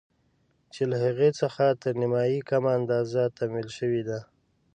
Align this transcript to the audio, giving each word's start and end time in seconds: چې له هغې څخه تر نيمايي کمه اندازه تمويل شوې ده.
چې 0.73 0.81
له 0.91 0.97
هغې 1.05 1.29
څخه 1.41 1.63
تر 1.81 1.93
نيمايي 2.01 2.39
کمه 2.49 2.71
اندازه 2.79 3.21
تمويل 3.37 3.69
شوې 3.77 4.01
ده. 4.09 4.19